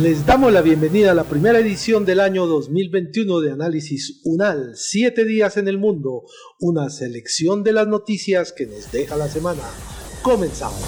Les 0.00 0.24
damos 0.24 0.52
la 0.52 0.62
bienvenida 0.62 1.10
a 1.10 1.14
la 1.14 1.24
primera 1.24 1.58
edición 1.58 2.04
del 2.06 2.20
año 2.20 2.46
2021 2.46 3.40
de 3.40 3.52
Análisis 3.52 4.20
UNAL, 4.24 4.72
Siete 4.74 5.24
días 5.24 5.56
en 5.56 5.68
el 5.68 5.76
mundo, 5.76 6.24
una 6.60 6.88
selección 6.88 7.62
de 7.62 7.72
las 7.72 7.86
noticias 7.86 8.52
que 8.52 8.66
nos 8.66 8.90
deja 8.90 9.16
la 9.16 9.28
semana. 9.28 9.62
Comenzamos. 10.22 10.80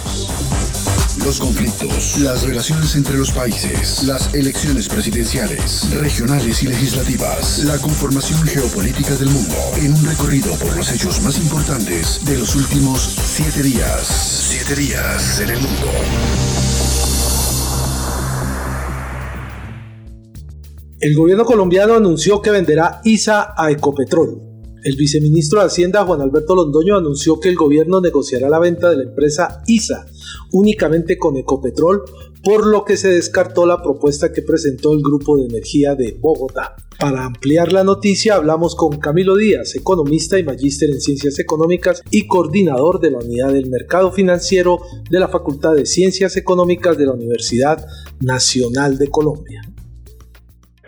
Los 1.25 1.39
conflictos, 1.39 2.19
las 2.21 2.43
relaciones 2.45 2.97
entre 2.97 3.19
los 3.19 3.31
países, 3.31 4.05
las 4.05 4.33
elecciones 4.35 4.89
presidenciales, 4.89 5.91
regionales 6.01 6.63
y 6.63 6.69
legislativas, 6.69 7.63
la 7.65 7.79
conformación 7.79 8.43
geopolítica 8.43 9.15
del 9.17 9.29
mundo, 9.29 9.55
en 9.77 9.93
un 9.93 10.05
recorrido 10.07 10.55
por 10.57 10.75
los 10.77 10.91
hechos 10.93 11.21
más 11.23 11.39
importantes 11.39 12.25
de 12.25 12.39
los 12.39 12.55
últimos 12.57 13.01
siete 13.03 13.63
días. 13.63 14.07
Siete 14.49 14.75
días 14.75 15.41
en 15.41 15.51
el 15.51 15.61
mundo. 15.61 15.91
El 21.01 21.15
gobierno 21.15 21.45
colombiano 21.45 21.95
anunció 21.95 22.41
que 22.41 22.51
venderá 22.51 23.01
ISA 23.05 23.53
a 23.57 23.71
Ecopetrol. 23.71 24.41
El 24.85 24.97
viceministro 24.97 25.61
de 25.61 25.67
Hacienda 25.67 26.05
Juan 26.05 26.21
Alberto 26.21 26.55
Londoño 26.55 26.97
anunció 26.97 27.41
que 27.41 27.49
el 27.49 27.57
gobierno 27.57 28.01
negociará 28.01 28.49
la 28.49 28.59
venta 28.59 28.91
de 28.91 28.99
la 28.99 29.03
empresa 29.05 29.63
ISA 29.67 30.07
únicamente 30.53 31.19
con 31.19 31.37
Ecopetrol, 31.37 32.05
por 32.43 32.67
lo 32.67 32.85
que 32.85 32.97
se 32.97 33.09
descartó 33.09 33.67
la 33.67 33.83
propuesta 33.83 34.33
que 34.33 34.43
presentó 34.43 34.93
el 34.93 35.03
Grupo 35.03 35.37
de 35.37 35.47
Energía 35.47 35.95
de 35.95 36.17
Bogotá. 36.21 36.77
Para 36.99 37.25
ampliar 37.25 37.73
la 37.73 37.83
noticia 37.83 38.37
hablamos 38.37 38.77
con 38.77 38.99
Camilo 38.99 39.37
Díaz, 39.37 39.75
economista 39.75 40.39
y 40.39 40.45
magíster 40.45 40.91
en 40.91 41.01
Ciencias 41.01 41.39
Económicas 41.41 42.03
y 42.11 42.29
coordinador 42.29 43.01
de 43.01 43.11
la 43.11 43.19
Unidad 43.19 43.53
del 43.53 43.69
Mercado 43.69 44.13
Financiero 44.13 44.79
de 45.11 45.19
la 45.19 45.29
Facultad 45.29 45.75
de 45.75 45.87
Ciencias 45.87 46.37
Económicas 46.37 46.97
de 46.97 47.07
la 47.07 47.13
Universidad 47.13 47.85
Nacional 48.21 48.97
de 48.97 49.09
Colombia. 49.09 49.74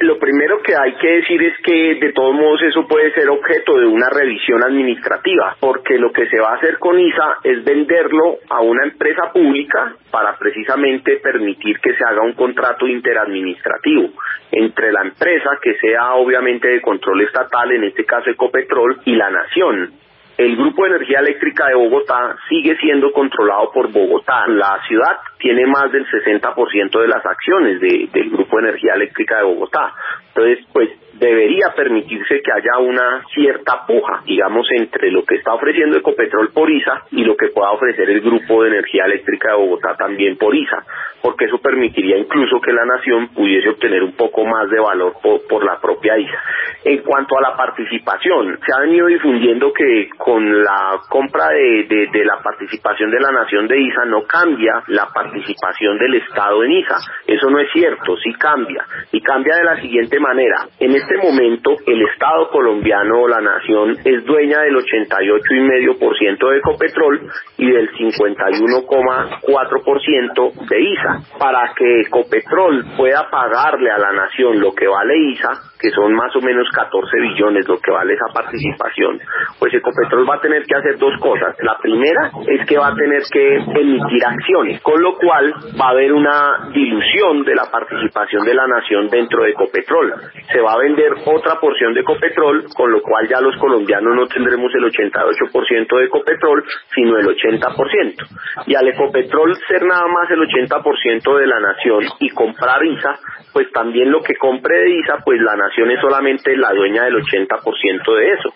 Lo 0.07 0.21
primero 0.21 0.62
que 0.62 0.73
hay 0.77 0.95
que 0.99 1.09
decir 1.09 1.43
es 1.43 1.55
que 1.65 1.97
de 1.97 2.12
todos 2.12 2.33
modos 2.33 2.62
eso 2.62 2.87
puede 2.87 3.12
ser 3.12 3.29
objeto 3.29 3.77
de 3.77 3.87
una 3.87 4.09
revisión 4.09 4.63
administrativa, 4.63 5.57
porque 5.59 5.98
lo 5.98 6.13
que 6.13 6.29
se 6.29 6.39
va 6.39 6.53
a 6.53 6.55
hacer 6.59 6.79
con 6.79 6.97
ISA 6.97 7.39
es 7.43 7.65
venderlo 7.65 8.37
a 8.48 8.61
una 8.61 8.85
empresa 8.85 9.33
pública 9.33 9.97
para 10.13 10.39
precisamente 10.39 11.17
permitir 11.17 11.81
que 11.81 11.93
se 11.95 12.05
haga 12.05 12.23
un 12.23 12.35
contrato 12.35 12.87
interadministrativo 12.87 14.11
entre 14.53 14.93
la 14.93 15.03
empresa, 15.03 15.59
que 15.61 15.75
sea 15.79 16.15
obviamente 16.15 16.69
de 16.69 16.81
control 16.81 17.23
estatal, 17.23 17.73
en 17.73 17.83
este 17.83 18.05
caso 18.05 18.31
Ecopetrol, 18.31 19.01
y 19.07 19.17
la 19.17 19.29
nación. 19.29 19.91
El 20.39 20.55
Grupo 20.55 20.85
de 20.85 20.91
Energía 20.91 21.19
Eléctrica 21.19 21.67
de 21.67 21.75
Bogotá 21.75 22.37
sigue 22.48 22.77
siendo 22.77 23.11
controlado 23.11 23.73
por 23.73 23.91
Bogotá. 23.91 24.47
La 24.47 24.79
ciudad 24.87 25.17
tiene 25.39 25.67
más 25.67 25.92
del 25.92 26.06
60% 26.06 27.01
de 27.01 27.09
las 27.09 27.25
acciones 27.25 27.81
del 27.81 28.31
Grupo 28.31 28.56
de 28.56 28.69
Energía 28.69 28.95
Eléctrica 28.95 29.39
de 29.39 29.45
Bogotá. 29.45 29.92
Entonces, 30.29 30.67
pues 30.73 30.91
debería 31.19 31.73
permitirse 31.75 32.42
que 32.42 32.53
haya 32.53 32.79
una 32.79 33.23
cierta 33.33 33.87
puja, 33.87 34.23
digamos, 34.27 34.67
entre 34.70 35.11
lo 35.11 35.25
que 35.25 35.37
está 35.37 35.55
ofreciendo 35.55 35.98
Ecopetrol 35.98 36.53
por 36.53 36.70
ISA 36.70 37.05
y 37.11 37.25
lo 37.25 37.37
que 37.37 37.48
pueda 37.48 37.70
ofrecer 37.70 38.11
el 38.11 38.20
Grupo 38.20 38.63
de 38.63 38.69
Energía 38.69 39.05
Eléctrica 39.07 39.52
de 39.52 39.57
Bogotá 39.57 39.97
también 39.97 40.36
por 40.36 40.55
ISA, 40.55 40.85
porque 41.23 41.47
eso 41.47 41.58
permitiría 41.58 42.18
incluso 42.18 42.61
que 42.61 42.73
la 42.73 42.85
nación 42.85 43.29
pudiese 43.29 43.70
obtener 43.70 44.03
un 44.03 44.13
poco 44.13 44.45
más 44.45 44.68
de 44.68 44.79
valor 44.79 45.14
por, 45.23 45.64
la 45.64 45.80
propia 45.80 46.18
ISA. 46.18 46.39
En 46.85 46.98
cuanto 46.98 47.39
a 47.39 47.41
la 47.41 47.57
participación, 47.57 48.58
se 48.64 48.73
ha 48.77 48.80
venido 48.80 49.07
difundiendo 49.07 49.73
que 49.73 50.11
con 50.17 50.63
la 50.63 51.01
compra 51.08 51.48
de, 51.48 52.08
de 52.13 52.24
la 52.24 52.41
participación 52.42 53.11
de 53.11 53.20
la 53.20 53.33
nación 53.33 53.67
de 53.67 53.80
ISA 53.80 54.05
no 54.05 54.23
cambia 54.24 54.83
la 54.89 55.07
participación 55.07 55.26
del 55.33 56.14
Estado 56.14 56.64
en 56.64 56.73
ISA. 56.73 56.97
Eso 57.27 57.51
no 57.51 57.59
es 57.59 57.69
cierto, 57.73 58.17
sí 58.17 58.33
cambia. 58.35 58.85
Y 59.13 59.20
cambia 59.20 59.57
de 59.57 59.64
la 59.64 59.81
siguiente 59.81 60.20
manera. 60.20 60.69
En 60.79 60.92
este 60.92 61.17
momento 61.19 61.75
el 61.87 62.03
Estado 62.09 62.48
colombiano 62.51 63.23
o 63.23 63.29
la 63.29 63.41
nación 63.41 63.97
es 64.05 64.25
dueña 64.25 64.61
del 64.61 64.77
88,5% 64.77 66.51
de 66.51 66.59
Ecopetrol 66.59 67.29
y 67.59 67.69
del 67.70 67.91
51,4% 67.92 70.69
de 70.69 70.81
ISA. 70.81 71.23
Para 71.39 71.73
que 71.75 72.03
Ecopetrol 72.03 72.85
pueda 72.97 73.29
pagarle 73.31 73.91
a 73.91 73.98
la 73.98 74.13
nación 74.13 74.61
lo 74.61 74.73
que 74.73 74.86
vale 74.86 75.17
ISA, 75.33 75.51
que 75.79 75.91
son 75.91 76.15
más 76.15 76.35
o 76.36 76.41
menos 76.41 76.67
14 76.75 77.20
billones 77.20 77.69
lo 77.69 77.79
que 77.79 77.91
vale 77.91 78.15
esa 78.15 78.33
participación, 78.33 79.20
pues 79.59 79.75
Ecopetrol 79.75 80.27
va 80.29 80.36
a 80.36 80.41
tener 80.41 80.65
que 80.65 80.75
hacer 80.75 80.97
dos 80.98 81.15
cosas. 81.20 81.55
La 81.63 81.77
primera 81.79 82.31
es 82.47 82.67
que 82.67 82.79
va 82.79 82.89
a 82.89 82.95
tener 82.95 83.23
que 83.31 83.57
emitir 83.57 84.25
acciones, 84.25 84.81
con 84.83 85.03
lo 85.03 85.16
cual 85.17 85.55
va 85.81 85.87
a 85.87 85.91
haber 85.91 86.13
una 86.13 86.71
dilución 86.73 87.45
de 87.45 87.55
la 87.55 87.67
participación 87.71 88.45
de 88.45 88.55
la 88.55 88.67
nación 88.67 89.09
dentro 89.09 89.43
de 89.43 89.51
Ecopetrol. 89.51 90.15
Se 90.53 90.61
va 90.61 90.75
a 90.75 90.79
vender 90.79 91.13
otra 91.25 91.59
porción 91.61 91.95
de 91.95 92.01
Ecopetrol, 92.01 92.67
con 92.75 92.91
lo 92.91 93.03
cual 93.03 93.29
ya 93.29 93.41
los 93.41 93.57
colombianos 93.57 94.15
no 94.15 94.27
tendremos 94.27 94.73
el 94.75 94.85
88% 94.85 95.99
de 95.99 96.05
Ecopetrol, 96.05 96.65
sino 96.95 97.19
el 97.19 97.27
80%. 97.27 98.67
Y 98.67 98.75
al 98.75 98.89
Ecopetrol 98.89 99.57
ser 99.69 99.83
nada 99.85 100.07
más 100.07 100.31
el 100.31 100.41
80% 100.41 101.39
de 101.39 101.47
la 101.47 101.61
nación 101.61 102.05
y 102.21 102.31
comprar 102.31 102.85
ISA, 102.85 103.19
pues 103.53 103.71
también 103.73 104.11
lo 104.11 104.23
que 104.23 104.35
compre 104.37 104.79
de 104.79 104.91
ISA, 104.91 105.23
pues 105.25 105.41
la 105.41 105.57
nación 105.57 105.91
es 105.91 106.01
solamente 106.01 106.57
la 106.57 106.73
dueña 106.73 107.05
del 107.05 107.17
80% 107.17 108.17
de 108.17 108.33
eso. 108.33 108.48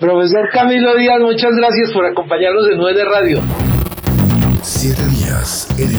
Profesor 0.00 0.48
Camilo 0.50 0.94
Díaz, 0.96 1.20
muchas 1.20 1.52
gracias 1.56 1.92
por 1.92 2.06
acompañarnos 2.06 2.68
en 2.68 2.78
9 2.78 2.94
de 2.98 3.04
Radio. 3.04 3.85
Siete 4.68 5.00
días 5.06 5.68
en. 5.78 5.94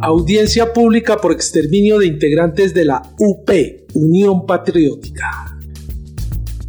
Audiencia 0.00 0.72
pública 0.72 1.16
por 1.16 1.32
exterminio 1.32 1.98
de 1.98 2.06
integrantes 2.06 2.72
de 2.72 2.84
la 2.84 3.02
UP, 3.18 3.50
Unión 3.94 4.46
Patriótica. 4.46 5.58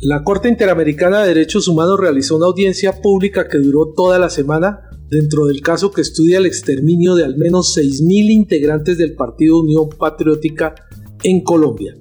La 0.01 0.23
Corte 0.23 0.49
Interamericana 0.49 1.21
de 1.21 1.27
Derechos 1.27 1.67
Humanos 1.67 1.99
realizó 1.99 2.37
una 2.37 2.47
audiencia 2.47 3.03
pública 3.03 3.47
que 3.47 3.59
duró 3.59 3.93
toda 3.95 4.17
la 4.17 4.31
semana 4.31 4.89
dentro 5.09 5.45
del 5.45 5.61
caso 5.61 5.91
que 5.91 6.01
estudia 6.01 6.39
el 6.39 6.47
exterminio 6.47 7.13
de 7.13 7.25
al 7.25 7.37
menos 7.37 7.77
6.000 7.77 8.31
integrantes 8.31 8.97
del 8.97 9.13
Partido 9.13 9.59
Unión 9.59 9.89
Patriótica 9.89 10.73
en 11.21 11.43
Colombia. 11.43 11.93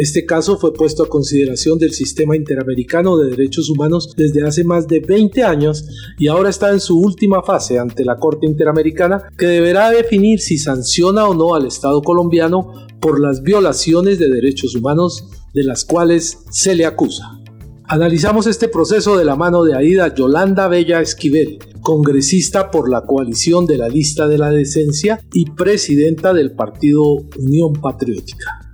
Este 0.00 0.24
caso 0.24 0.56
fue 0.56 0.72
puesto 0.72 1.02
a 1.02 1.08
consideración 1.08 1.76
del 1.76 1.92
Sistema 1.92 2.36
Interamericano 2.36 3.16
de 3.16 3.30
Derechos 3.30 3.68
Humanos 3.68 4.14
desde 4.16 4.46
hace 4.46 4.62
más 4.62 4.86
de 4.86 5.00
20 5.00 5.42
años 5.42 5.88
y 6.16 6.28
ahora 6.28 6.50
está 6.50 6.70
en 6.70 6.78
su 6.78 7.00
última 7.00 7.42
fase 7.42 7.80
ante 7.80 8.04
la 8.04 8.16
Corte 8.16 8.46
Interamericana 8.46 9.24
que 9.36 9.46
deberá 9.46 9.90
definir 9.90 10.38
si 10.38 10.56
sanciona 10.56 11.26
o 11.26 11.34
no 11.34 11.56
al 11.56 11.66
Estado 11.66 12.00
colombiano 12.00 12.86
por 13.00 13.18
las 13.18 13.42
violaciones 13.42 14.20
de 14.20 14.28
derechos 14.28 14.76
humanos 14.76 15.24
de 15.52 15.64
las 15.64 15.84
cuales 15.84 16.44
se 16.48 16.76
le 16.76 16.86
acusa. 16.86 17.36
Analizamos 17.82 18.46
este 18.46 18.68
proceso 18.68 19.16
de 19.16 19.24
la 19.24 19.34
mano 19.34 19.64
de 19.64 19.74
Aida 19.74 20.14
Yolanda 20.14 20.68
Bella 20.68 21.00
Esquivel, 21.00 21.58
congresista 21.80 22.70
por 22.70 22.88
la 22.88 23.04
coalición 23.04 23.66
de 23.66 23.78
la 23.78 23.88
lista 23.88 24.28
de 24.28 24.38
la 24.38 24.52
decencia 24.52 25.18
y 25.32 25.50
presidenta 25.50 26.32
del 26.32 26.52
partido 26.52 27.02
Unión 27.36 27.72
Patriótica. 27.72 28.67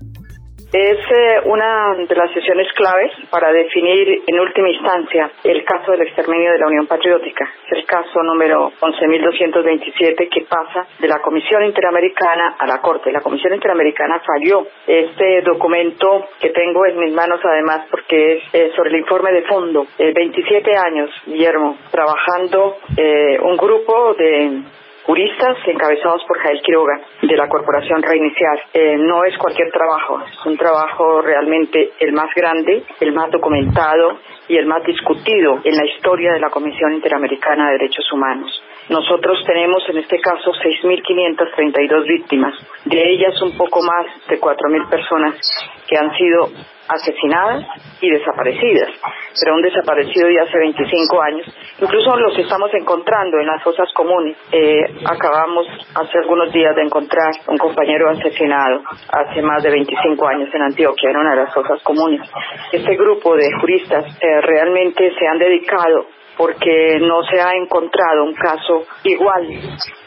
Es 0.75 0.99
eh, 0.99 1.41
una 1.44 1.94
de 1.94 2.17
las 2.17 2.32
sesiones 2.32 2.67
claves 2.73 3.12
para 3.31 3.53
definir 3.53 4.25
en 4.26 4.41
última 4.41 4.69
instancia 4.69 5.31
el 5.44 5.65
caso 5.65 5.93
del 5.93 6.03
exterminio 6.03 6.50
de 6.50 6.59
la 6.59 6.67
Unión 6.67 6.88
Patriótica. 6.88 7.49
Es 7.65 7.79
el 7.79 7.87
caso 7.87 8.21
número 8.25 8.73
11.227 8.81 10.29
que 10.29 10.41
pasa 10.49 10.85
de 10.99 11.06
la 11.06 11.21
Comisión 11.21 11.62
Interamericana 11.62 12.56
a 12.59 12.67
la 12.67 12.81
Corte. 12.81 13.12
La 13.12 13.21
Comisión 13.21 13.55
Interamericana 13.55 14.21
falló. 14.26 14.67
Este 14.85 15.43
documento 15.43 16.26
que 16.41 16.50
tengo 16.50 16.85
en 16.87 16.99
mis 16.99 17.15
manos 17.15 17.38
además 17.44 17.87
porque 17.88 18.43
es 18.53 18.75
sobre 18.75 18.91
el 18.91 18.97
informe 18.97 19.31
de 19.31 19.43
fondo. 19.43 19.87
27 19.97 20.77
años, 20.77 21.09
Guillermo, 21.25 21.79
trabajando 21.93 22.79
eh, 22.97 23.38
un 23.41 23.56
grupo 23.56 24.15
de 24.15 24.61
juristas 25.05 25.56
encabezados 25.67 26.23
por 26.27 26.39
Jael 26.39 26.61
Quiroga 26.62 27.01
de 27.23 27.37
la 27.37 27.49
Corporación 27.49 28.03
Reiniciar. 28.03 28.59
Eh, 28.73 28.97
no 28.99 29.25
es 29.25 29.37
cualquier 29.39 29.71
trabajo, 29.71 30.21
es 30.21 30.47
un 30.47 30.56
trabajo 30.56 31.21
realmente 31.21 31.93
el 32.01 32.12
más 32.12 32.29
grande, 32.35 32.85
el 33.01 33.12
más 33.12 33.31
documentado 33.31 34.19
y 34.49 34.56
el 34.56 34.67
más 34.67 34.83
discutido 34.85 35.61
en 35.65 35.77
la 35.77 35.87
historia 35.87 36.33
de 36.33 36.41
la 36.41 36.51
Comisión 36.51 36.93
Interamericana 36.95 37.67
de 37.67 37.79
Derechos 37.79 38.11
Humanos. 38.12 38.62
Nosotros 38.89 39.43
tenemos 39.47 39.83
en 39.89 39.99
este 39.99 40.21
caso 40.21 40.53
6.532 40.53 42.07
víctimas. 42.07 42.55
De 42.85 43.01
ellas 43.13 43.41
un 43.43 43.57
poco 43.57 43.81
más 43.83 44.07
de 44.29 44.39
4.000 44.39 44.89
personas 44.91 45.35
que 45.89 45.97
han 45.97 46.15
sido 46.17 46.51
asesinadas 46.89 47.65
y 48.01 48.11
desaparecidas, 48.11 48.91
pero 49.41 49.57
un 49.57 49.63
desaparecido 49.63 50.29
de 50.29 50.41
hace 50.41 50.59
25 50.59 51.23
años. 51.23 51.47
Incluso 51.81 52.17
los 52.17 52.39
estamos 52.39 52.71
encontrando 52.75 53.39
en 53.39 53.47
las 53.47 53.63
fosas 53.63 53.89
comunes. 53.95 54.37
Eh, 54.53 54.85
acabamos 55.07 55.67
hace 55.95 56.19
algunos 56.19 56.53
días 56.53 56.77
de 56.77 56.83
encontrar 56.83 57.33
un 57.49 57.57
compañero 57.57 58.11
asesinado 58.11 58.83
hace 59.09 59.41
más 59.41 59.63
de 59.63 59.71
25 59.71 60.27
años 60.29 60.55
en 60.55 60.63
Antioquia, 60.63 61.11
en 61.11 61.17
una 61.17 61.31
de 61.31 61.45
las 61.45 61.55
fosas 61.55 61.83
comunes. 61.83 62.21
Este 62.71 62.97
grupo 62.97 63.35
de 63.35 63.51
juristas 63.61 64.05
eh, 64.21 64.41
realmente 64.43 65.11
se 65.19 65.27
han 65.27 65.39
dedicado 65.39 66.07
porque 66.37 66.99
no 67.01 67.23
se 67.25 67.41
ha 67.41 67.55
encontrado 67.55 68.25
un 68.25 68.35
caso 68.35 68.87
igual 69.05 69.47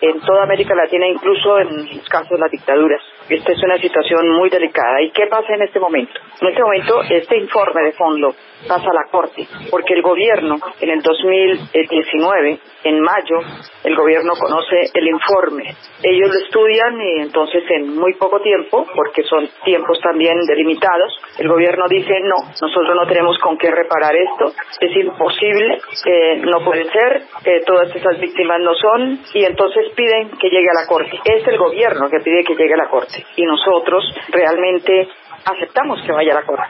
en 0.01 0.19
toda 0.21 0.43
América 0.43 0.75
Latina, 0.75 1.07
incluso 1.07 1.59
en 1.59 1.97
los 1.97 2.09
casos 2.09 2.29
de 2.29 2.39
las 2.39 2.51
dictaduras. 2.51 3.01
Esta 3.29 3.51
es 3.51 3.63
una 3.63 3.77
situación 3.77 4.29
muy 4.37 4.49
delicada. 4.49 5.01
¿Y 5.01 5.11
qué 5.11 5.27
pasa 5.27 5.53
en 5.53 5.63
este 5.63 5.79
momento? 5.79 6.13
En 6.39 6.47
este 6.47 6.61
momento, 6.61 7.01
este 7.09 7.37
informe 7.37 7.83
de 7.83 7.91
fondo 7.93 8.33
pasa 8.67 8.89
a 8.89 8.93
la 8.93 9.11
Corte, 9.11 9.45
porque 9.69 9.93
el 9.93 10.01
gobierno 10.01 10.55
en 10.79 10.89
el 10.89 11.01
2019, 11.01 12.59
en 12.83 13.01
mayo, 13.01 13.39
el 13.83 13.95
gobierno 13.95 14.33
conoce 14.39 14.89
el 14.93 15.07
informe. 15.07 15.75
Ellos 16.01 16.29
lo 16.29 16.39
estudian 16.39 17.01
y 17.01 17.21
entonces 17.21 17.63
en 17.69 17.95
muy 17.95 18.13
poco 18.13 18.39
tiempo, 18.41 18.85
porque 18.95 19.23
son 19.23 19.47
tiempos 19.63 19.99
también 20.01 20.37
delimitados, 20.47 21.13
el 21.37 21.47
gobierno 21.47 21.85
dice 21.89 22.19
no, 22.21 22.35
nosotros 22.49 22.95
no 22.95 23.07
tenemos 23.07 23.37
con 23.39 23.57
qué 23.57 23.69
reparar 23.69 24.15
esto, 24.15 24.53
es 24.79 24.95
imposible, 24.95 25.79
eh, 26.05 26.37
no 26.37 26.63
puede 26.63 26.85
ser, 26.91 27.23
eh, 27.45 27.61
todas 27.65 27.93
esas 27.95 28.19
víctimas 28.19 28.59
no 28.61 28.73
son 28.75 29.19
y 29.33 29.43
entonces 29.43 29.86
piden 29.95 30.31
que 30.37 30.49
llegue 30.49 30.69
a 30.69 30.81
la 30.81 30.87
Corte. 30.87 31.19
Es 31.23 31.47
el 31.47 31.57
gobierno 31.57 32.09
que 32.09 32.19
pide 32.19 32.43
que 32.43 32.55
llegue 32.55 32.73
a 32.73 32.77
la 32.77 32.89
Corte 32.89 33.25
y 33.35 33.43
nosotros 33.43 34.03
realmente 34.29 35.07
aceptamos 35.45 36.01
que 36.05 36.11
vaya 36.11 36.31
a 36.31 36.41
la 36.41 36.45
Corte. 36.45 36.65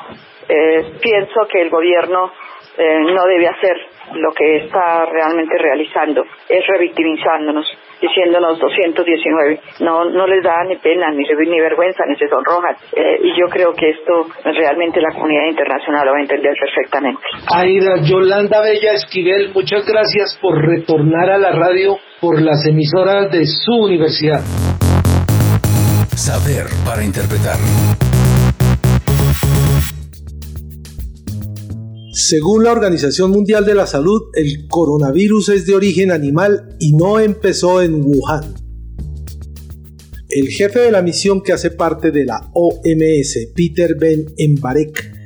Eh, 0.50 0.94
pienso 1.02 1.48
que 1.50 1.62
el 1.62 1.70
gobierno 1.70 2.32
eh, 2.78 3.00
no 3.00 3.26
debe 3.26 3.48
hacer 3.48 3.76
lo 4.14 4.32
que 4.34 4.58
está 4.58 5.06
realmente 5.06 5.58
realizando, 5.58 6.24
es 6.48 6.66
revictimizándonos, 6.68 7.66
diciéndonos 8.02 8.60
219. 8.60 9.60
No, 9.82 10.06
no 10.06 10.28
les 10.28 10.44
da 10.44 10.64
ni 10.68 10.76
pena, 10.78 11.12
ni, 11.12 11.24
ni 11.24 11.60
vergüenza, 11.60 12.04
ni 12.08 12.16
se 12.16 12.28
sonrojan. 12.28 12.76
Eh, 12.96 13.20
y 13.24 13.40
yo 13.40 13.48
creo 13.50 13.74
que 13.74 13.90
esto 13.90 14.28
realmente 14.44 15.02
la 15.02 15.14
comunidad 15.14 15.46
internacional 15.50 16.06
lo 16.06 16.12
va 16.12 16.18
a 16.18 16.22
entender 16.22 16.54
perfectamente. 16.60 17.22
Aida 17.54 18.02
Yolanda 18.04 18.62
Bella 18.62 18.94
Esquivel, 18.94 19.52
muchas 19.54 19.86
gracias 19.86 20.38
por 20.42 20.58
retornar 20.58 21.30
a 21.30 21.38
la 21.38 21.52
radio 21.52 21.98
por 22.20 22.42
las 22.42 22.66
emisoras 22.66 23.32
de 23.32 23.46
su 23.46 23.74
universidad. 23.74 24.42
Saber 26.16 26.66
para 26.86 27.04
interpretar. 27.04 27.97
Según 32.20 32.64
la 32.64 32.72
Organización 32.72 33.30
Mundial 33.30 33.64
de 33.64 33.76
la 33.76 33.86
Salud, 33.86 34.32
el 34.34 34.68
coronavirus 34.68 35.50
es 35.50 35.68
de 35.68 35.76
origen 35.76 36.10
animal 36.10 36.76
y 36.80 36.94
no 36.94 37.20
empezó 37.20 37.80
en 37.80 38.04
Wuhan. 38.04 38.56
El 40.28 40.48
jefe 40.48 40.80
de 40.80 40.92
la 40.92 41.04
misión 41.04 41.44
que 41.44 41.54
hace 41.54 41.70
parte 41.70 42.10
de 42.10 42.26
la 42.26 42.50
OMS, 42.56 43.50
Peter 43.54 43.96
Ben 44.00 44.34
Embarek, 44.36 45.17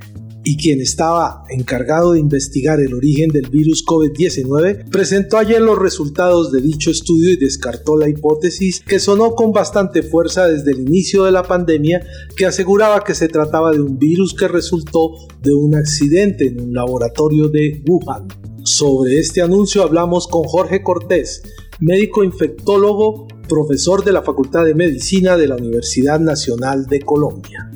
y 0.43 0.57
quien 0.57 0.81
estaba 0.81 1.43
encargado 1.49 2.13
de 2.13 2.19
investigar 2.19 2.79
el 2.79 2.93
origen 2.93 3.29
del 3.29 3.49
virus 3.49 3.85
COVID-19, 3.85 4.89
presentó 4.89 5.37
ayer 5.37 5.61
los 5.61 5.77
resultados 5.77 6.51
de 6.51 6.61
dicho 6.61 6.89
estudio 6.89 7.29
y 7.29 7.37
descartó 7.37 7.97
la 7.97 8.09
hipótesis 8.09 8.81
que 8.81 8.99
sonó 8.99 9.35
con 9.35 9.51
bastante 9.51 10.03
fuerza 10.03 10.47
desde 10.47 10.71
el 10.71 10.81
inicio 10.81 11.23
de 11.23 11.31
la 11.31 11.43
pandemia 11.43 12.05
que 12.35 12.45
aseguraba 12.45 13.03
que 13.03 13.15
se 13.15 13.27
trataba 13.27 13.71
de 13.71 13.81
un 13.81 13.99
virus 13.99 14.33
que 14.33 14.47
resultó 14.47 15.11
de 15.41 15.53
un 15.53 15.75
accidente 15.75 16.47
en 16.47 16.61
un 16.61 16.73
laboratorio 16.73 17.47
de 17.49 17.83
Wuhan. 17.87 18.27
Sobre 18.63 19.19
este 19.19 19.41
anuncio 19.41 19.83
hablamos 19.83 20.27
con 20.27 20.43
Jorge 20.43 20.83
Cortés, 20.83 21.41
médico 21.79 22.23
infectólogo, 22.23 23.27
profesor 23.49 24.03
de 24.03 24.13
la 24.13 24.21
Facultad 24.21 24.65
de 24.65 24.75
Medicina 24.75 25.35
de 25.35 25.47
la 25.47 25.55
Universidad 25.55 26.19
Nacional 26.19 26.85
de 26.85 27.01
Colombia. 27.01 27.71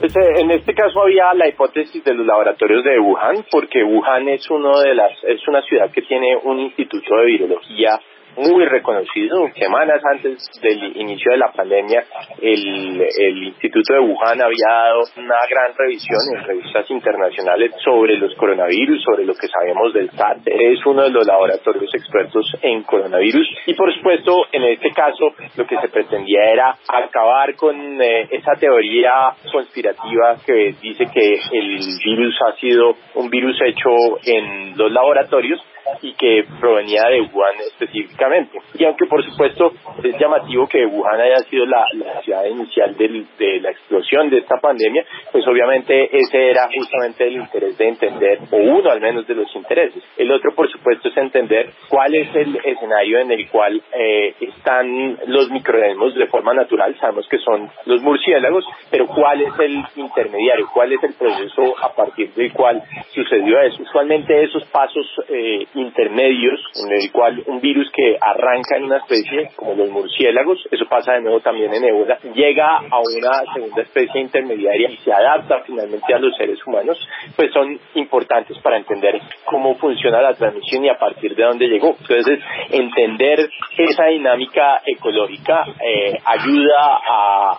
Pues, 0.00 0.16
eh, 0.16 0.40
en 0.40 0.50
este 0.50 0.72
caso 0.72 1.02
había 1.02 1.34
la 1.34 1.46
hipótesis 1.46 2.02
de 2.02 2.14
los 2.14 2.24
laboratorios 2.24 2.82
de 2.84 2.98
Wuhan, 2.98 3.44
porque 3.50 3.84
Wuhan 3.84 4.30
es 4.30 4.50
uno 4.50 4.80
de 4.80 4.94
las 4.94 5.12
es 5.24 5.46
una 5.46 5.60
ciudad 5.60 5.90
que 5.92 6.00
tiene 6.00 6.36
un 6.42 6.58
instituto 6.58 7.16
de 7.16 7.26
virología 7.26 8.00
muy 8.36 8.64
reconocido. 8.64 9.48
Semanas 9.54 10.00
antes 10.12 10.38
del 10.62 10.96
inicio 10.96 11.32
de 11.32 11.38
la 11.38 11.52
pandemia, 11.52 12.04
el, 12.40 13.00
el 13.00 13.42
Instituto 13.44 13.94
de 13.94 14.00
Wuhan 14.00 14.40
había 14.40 14.68
dado 14.68 15.02
una 15.16 15.40
gran 15.48 15.72
revisión 15.76 16.18
en 16.34 16.44
revistas 16.44 16.90
internacionales 16.90 17.72
sobre 17.84 18.16
los 18.16 18.34
coronavirus, 18.34 19.02
sobre 19.02 19.24
lo 19.24 19.34
que 19.34 19.48
sabemos 19.48 19.92
del 19.92 20.10
SARS. 20.10 20.42
Es 20.46 20.84
uno 20.86 21.02
de 21.02 21.10
los 21.10 21.26
laboratorios 21.26 21.94
expertos 21.94 22.46
en 22.62 22.82
coronavirus 22.82 23.46
y, 23.66 23.74
por 23.74 23.94
supuesto, 23.94 24.46
en 24.52 24.64
este 24.64 24.90
caso, 24.92 25.34
lo 25.56 25.66
que 25.66 25.76
se 25.78 25.88
pretendía 25.88 26.50
era 26.52 26.76
acabar 26.88 27.54
con 27.56 28.00
eh, 28.00 28.28
esa 28.30 28.52
teoría 28.58 29.30
conspirativa 29.50 30.36
que 30.44 30.74
dice 30.80 31.06
que 31.12 31.40
el 31.52 31.78
virus 32.04 32.38
ha 32.46 32.56
sido 32.56 32.94
un 33.14 33.30
virus 33.30 33.60
hecho 33.62 33.90
en 34.24 34.76
los 34.76 34.90
laboratorios 34.90 35.60
y 36.02 36.14
que 36.14 36.44
provenía 36.60 37.02
de 37.10 37.20
Wuhan 37.22 37.54
específicamente. 37.72 38.58
Y 38.74 38.84
aunque 38.84 39.06
por 39.06 39.24
supuesto 39.24 39.72
es 40.02 40.18
llamativo 40.18 40.66
que 40.66 40.86
Wuhan 40.86 41.20
haya 41.20 41.38
sido 41.48 41.66
la, 41.66 41.84
ciudad 42.22 42.44
inicial 42.44 42.96
de 42.96 43.60
la 43.60 43.70
explosión 43.70 44.30
de 44.30 44.38
esta 44.38 44.56
pandemia, 44.60 45.04
pues 45.32 45.46
obviamente 45.46 46.16
ese 46.16 46.50
era 46.50 46.68
justamente 46.74 47.26
el 47.26 47.36
interés 47.36 47.76
de 47.78 47.88
entender, 47.88 48.38
o 48.50 48.56
uno 48.56 48.90
al 48.90 49.00
menos 49.00 49.26
de 49.26 49.34
los 49.34 49.54
intereses. 49.54 50.02
El 50.16 50.30
otro 50.30 50.54
por 50.54 50.70
supuesto 50.70 51.08
es 51.08 51.16
entender 51.16 51.70
cuál 51.88 52.14
es 52.14 52.34
el 52.34 52.56
escenario 52.64 53.20
en 53.20 53.30
el 53.32 53.48
cual 53.48 53.82
eh, 53.92 54.34
están 54.40 55.18
los 55.26 55.50
microorganismos 55.50 56.14
de 56.14 56.26
forma 56.26 56.54
natural, 56.54 56.96
sabemos 56.98 57.26
que 57.28 57.38
son 57.38 57.70
los 57.86 58.02
murciélagos, 58.02 58.64
pero 58.90 59.06
cuál 59.06 59.42
es 59.42 59.52
el 59.58 59.82
intermediario, 59.96 60.66
cuál 60.72 60.92
es 60.92 61.02
el 61.02 61.14
proceso 61.14 61.74
a 61.82 61.94
partir 61.94 62.32
del 62.34 62.52
cual 62.52 62.82
sucedió 63.14 63.60
eso. 63.60 63.82
Usualmente 63.82 64.42
esos 64.42 64.64
pasos 64.66 65.06
eh, 65.28 65.66
intermedios 65.74 66.60
en 66.84 66.92
el 66.92 67.10
cual 67.12 67.42
un 67.46 67.60
virus 67.60 67.90
que 67.92 68.16
arranca 68.20 68.76
en 68.76 68.84
una 68.84 68.98
especie 68.98 69.50
como 69.56 69.74
los 69.74 69.90
murciélagos, 69.90 70.58
eso 70.70 70.84
pasa 70.88 71.14
de 71.14 71.22
nuevo 71.22 71.40
también 71.40 71.72
en 71.72 71.84
ébola, 71.84 72.18
llega 72.34 72.76
a 72.76 72.98
una 72.98 73.52
segunda 73.54 73.82
especie 73.82 74.20
intermediaria 74.20 74.90
y 74.90 74.96
se 74.98 75.12
adapta 75.12 75.62
finalmente 75.66 76.12
a 76.14 76.18
los 76.18 76.36
seres 76.36 76.58
humanos, 76.66 76.98
pues 77.36 77.52
son 77.52 77.78
importantes 77.94 78.58
para 78.58 78.76
entender 78.76 79.20
cómo 79.44 79.74
funciona 79.76 80.22
la 80.22 80.34
transmisión 80.34 80.84
y 80.84 80.88
a 80.88 80.98
partir 80.98 81.34
de 81.34 81.42
dónde 81.42 81.68
llegó. 81.68 81.96
Entonces, 82.00 82.40
entender 82.70 83.48
esa 83.76 84.06
dinámica 84.06 84.80
ecológica 84.86 85.64
eh, 85.84 86.18
ayuda 86.24 87.00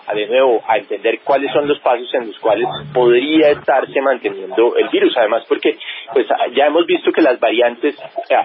a, 0.06 0.14
de 0.14 0.26
nuevo, 0.26 0.62
a 0.66 0.78
entender 0.78 1.20
cuáles 1.24 1.52
son 1.52 1.68
los 1.68 1.78
pasos 1.80 2.08
en 2.14 2.28
los 2.28 2.38
cuales 2.38 2.66
podría 2.92 3.50
estarse 3.50 4.00
manteniendo 4.00 4.76
el 4.76 4.88
virus. 4.88 5.16
Además, 5.16 5.44
porque 5.48 5.76
pues 6.12 6.26
ya 6.54 6.66
hemos 6.66 6.86
visto 6.86 7.12
que 7.12 7.22
las 7.22 7.38
variantes 7.40 7.96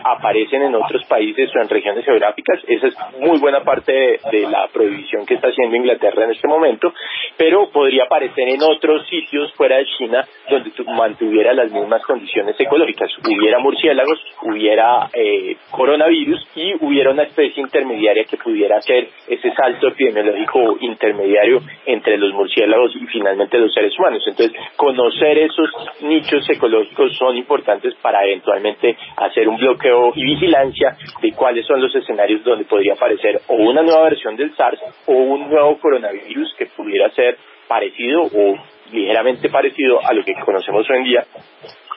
aparecen 0.04 0.64
en 0.64 0.76
otros 0.76 1.04
países 1.06 1.50
o 1.56 1.62
en 1.62 1.70
regiones 1.70 2.06
geográficas. 2.06 2.60
Esa 2.68 2.88
es 2.88 2.96
muy 3.20 3.40
buena 3.40 3.62
parte 3.62 4.20
de, 4.32 4.48
la 4.48 4.68
prohibición 4.72 5.26
que 5.26 5.34
está 5.34 5.50
haciendo 5.50 5.76
Inglaterra 5.76 6.26
en 6.26 6.32
este 6.32 6.48
momento, 6.48 6.94
pero 7.38 7.70
podría 7.70 8.04
aparecer 8.04 8.48
en 8.48 8.62
otros 8.64 9.06
sitios 9.08 9.52
fuera 9.54 9.78
de 9.78 9.86
China 9.98 10.24
donde 10.50 10.72
mantuviera 10.86 11.54
las 11.54 11.72
mismas 11.72 12.02
condiciones 12.04 12.56
ecológicas. 12.60 13.10
Hubiera 13.26 13.60
murciélagos, 13.60 14.20
hubiera 14.44 15.10
eh, 15.14 15.58
coronavirus 15.72 16.48
y 16.56 16.74
hubiera 16.86 17.12
una 17.12 17.24
especie 17.24 17.62
intermediaria 17.62 18.24
que 18.24 18.38
pudiera 18.38 18.78
hacer 18.78 19.08
ese 19.28 19.52
salto 19.54 19.90
epidemiológico 19.90 20.78
intermediario 20.82 21.62
entre 21.86 22.18
los 22.18 22.34
murciélagos 22.34 22.96
y 22.96 23.06
finalmente 23.08 23.58
los 23.58 23.74
seres 23.74 23.98
humanos. 23.98 24.24
Entonces, 24.28 24.56
conocer 24.76 25.38
esos 25.40 25.70
nichos 26.02 26.48
ecológicos 26.50 27.16
son 27.18 27.36
importantes 27.36 27.94
para 28.02 28.24
eventualmente 28.26 28.96
hacer 29.18 29.47
un 29.48 29.58
bloqueo 29.58 30.12
y 30.16 30.24
vigilancia 30.24 30.96
de 31.22 31.32
cuáles 31.34 31.66
son 31.66 31.82
los 31.82 31.94
escenarios 31.96 32.44
donde 32.44 32.66
podría 32.66 32.94
aparecer 32.94 33.42
o 33.48 33.56
una 33.56 33.82
nueva 33.82 34.04
versión 34.04 34.36
del 34.36 34.56
SARS 34.56 34.80
o 35.06 35.14
un 35.14 35.50
nuevo 35.50 35.78
coronavirus 35.80 36.54
que 36.58 36.68
pudiera 36.68 37.10
ser 37.12 37.38
parecido 37.68 38.24
o 38.24 38.56
ligeramente 38.92 39.50
parecido 39.50 40.00
a 40.06 40.14
lo 40.14 40.24
que 40.24 40.34
conocemos 40.46 40.90
hoy 40.90 40.98
en 40.98 41.04
día 41.04 41.24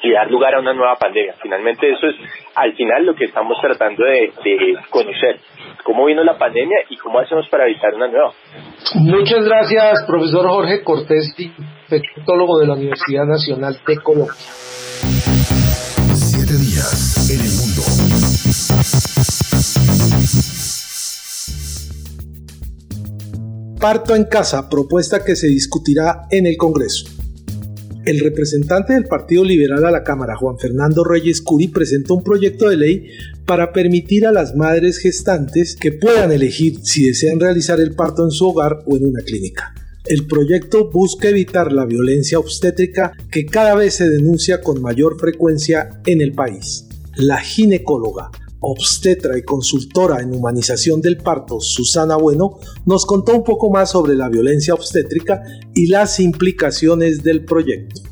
y 0.02 0.12
dar 0.12 0.30
lugar 0.30 0.54
a 0.54 0.60
una 0.60 0.72
nueva 0.72 0.96
pandemia. 0.96 1.34
Finalmente 1.42 1.90
eso 1.90 2.06
es 2.06 2.16
al 2.54 2.72
final 2.74 3.04
lo 3.04 3.14
que 3.14 3.26
estamos 3.26 3.58
tratando 3.60 4.04
de, 4.04 4.32
conocer, 4.88 5.40
cómo 5.84 6.06
vino 6.06 6.24
la 6.24 6.38
pandemia 6.38 6.78
y 6.88 6.96
cómo 6.96 7.18
hacemos 7.18 7.46
para 7.50 7.66
evitar 7.66 7.94
una 7.94 8.08
nueva. 8.08 8.32
Muchas 8.94 9.44
gracias, 9.44 10.04
profesor 10.06 10.48
Jorge 10.48 10.82
Cortés, 10.82 11.34
infectólogo 11.38 12.58
de 12.60 12.66
la 12.66 12.74
Universidad 12.74 13.26
Nacional 13.26 13.76
de 13.86 13.96
Colombia. 14.02 15.59
Parto 23.80 24.14
en 24.14 24.24
casa, 24.24 24.68
propuesta 24.68 25.24
que 25.24 25.34
se 25.34 25.48
discutirá 25.48 26.26
en 26.30 26.46
el 26.46 26.58
Congreso. 26.58 27.06
El 28.04 28.20
representante 28.20 28.92
del 28.92 29.06
Partido 29.06 29.42
Liberal 29.42 29.86
a 29.86 29.90
la 29.90 30.04
Cámara, 30.04 30.36
Juan 30.36 30.58
Fernando 30.58 31.02
Reyes 31.02 31.40
Curi, 31.40 31.68
presentó 31.68 32.14
un 32.14 32.22
proyecto 32.22 32.68
de 32.68 32.76
ley 32.76 33.08
para 33.46 33.72
permitir 33.72 34.26
a 34.26 34.32
las 34.32 34.54
madres 34.54 34.98
gestantes 34.98 35.76
que 35.76 35.92
puedan 35.92 36.30
elegir 36.30 36.80
si 36.82 37.06
desean 37.06 37.40
realizar 37.40 37.80
el 37.80 37.94
parto 37.94 38.24
en 38.24 38.30
su 38.30 38.48
hogar 38.48 38.80
o 38.86 38.96
en 38.96 39.06
una 39.06 39.22
clínica. 39.22 39.74
El 40.04 40.26
proyecto 40.26 40.90
busca 40.90 41.28
evitar 41.28 41.72
la 41.72 41.86
violencia 41.86 42.38
obstétrica 42.38 43.12
que 43.30 43.46
cada 43.46 43.74
vez 43.74 43.94
se 43.94 44.10
denuncia 44.10 44.60
con 44.60 44.82
mayor 44.82 45.18
frecuencia 45.18 46.00
en 46.04 46.20
el 46.20 46.32
país. 46.32 46.86
La 47.16 47.38
ginecóloga 47.40 48.30
obstetra 48.60 49.38
y 49.38 49.42
consultora 49.42 50.20
en 50.20 50.34
humanización 50.34 51.00
del 51.00 51.16
parto, 51.16 51.60
Susana 51.60 52.16
Bueno, 52.16 52.58
nos 52.86 53.06
contó 53.06 53.34
un 53.34 53.44
poco 53.44 53.70
más 53.70 53.90
sobre 53.90 54.14
la 54.14 54.28
violencia 54.28 54.74
obstétrica 54.74 55.42
y 55.74 55.86
las 55.86 56.20
implicaciones 56.20 57.22
del 57.22 57.44
proyecto. 57.44 58.09